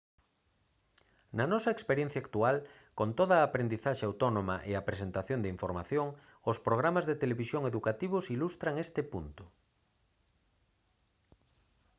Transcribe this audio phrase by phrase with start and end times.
[1.37, 2.55] na nosa experiencia actual
[2.99, 6.07] con toda a aprendizaxe autónoma e a presentación de información
[6.51, 9.43] os programas de televisión educativos ilustran este punto